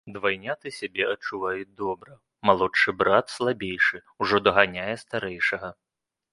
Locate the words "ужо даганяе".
4.25-4.91